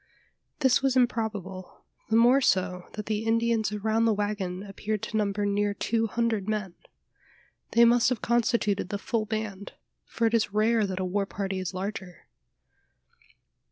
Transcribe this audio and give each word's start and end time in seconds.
This 0.61 0.81
was 0.81 0.95
improbable: 0.95 1.83
the 2.09 2.15
more 2.15 2.41
so, 2.41 2.89
that 2.93 3.05
the 3.05 3.23
Indians 3.23 3.71
around 3.71 4.05
the 4.05 4.15
waggon 4.15 4.63
appeared 4.63 5.03
to 5.03 5.15
number 5.15 5.45
near 5.45 5.75
two 5.75 6.07
hundred 6.07 6.49
men. 6.49 6.73
They 7.73 7.85
must 7.85 8.09
have 8.09 8.19
constituted 8.19 8.89
the 8.89 8.97
full 8.97 9.27
band: 9.27 9.73
for 10.07 10.25
it 10.25 10.33
is 10.33 10.55
rare 10.55 10.87
that 10.87 10.99
a 10.99 11.05
war 11.05 11.27
party 11.27 11.59
is 11.59 11.75
larger. 11.75 12.25